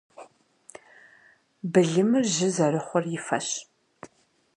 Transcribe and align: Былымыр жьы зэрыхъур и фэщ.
Былымыр 1.71 2.25
жьы 2.33 2.47
зэрыхъур 2.55 3.05
и 3.17 3.19
фэщ. 3.25 3.47